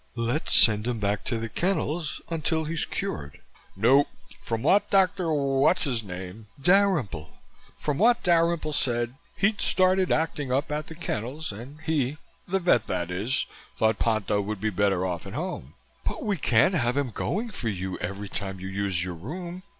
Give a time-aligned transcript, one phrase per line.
[0.15, 3.39] "Let's send him back to the kennels until he's cured."
[3.75, 4.07] "Nope!
[4.41, 5.25] From what Dr.
[5.31, 7.29] Whatsisname" "Dalrymple."
[7.77, 12.17] "From what Dalrymple said, he'd started acting up at the kennels and he
[12.47, 13.45] the vet, that is
[13.77, 17.69] thought Ponto would be better off at home." "But we can't have him going for
[17.69, 19.61] you every time you use your room."